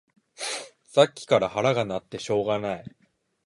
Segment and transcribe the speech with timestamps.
[0.83, 2.95] さっきから腹が鳴ってしょうがない